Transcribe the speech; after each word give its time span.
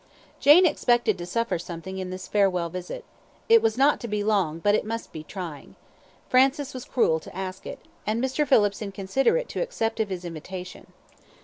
Jane 0.39 0.65
expected 0.65 1.19
to 1.19 1.27
suffer 1.27 1.59
something 1.59 1.99
in 1.99 2.09
this 2.09 2.27
farewell 2.27 2.69
visit. 2.69 3.05
It 3.47 3.61
was 3.61 3.77
not 3.77 3.99
to 3.99 4.07
be 4.07 4.23
long, 4.23 4.57
but 4.57 4.73
it 4.73 4.83
must 4.83 5.11
be 5.11 5.23
trying. 5.23 5.75
Francis 6.27 6.73
was 6.73 6.85
cruel 6.85 7.19
to 7.19 7.35
ask 7.37 7.67
it, 7.67 7.77
and 8.07 8.19
Mr. 8.19 8.47
Phillips 8.47 8.81
inconsiderate 8.81 9.47
to 9.49 9.61
accept 9.61 9.99
of 9.99 10.09
his 10.09 10.25
invitation. 10.25 10.87